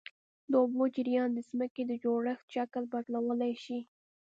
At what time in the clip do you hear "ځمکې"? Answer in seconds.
1.49-1.83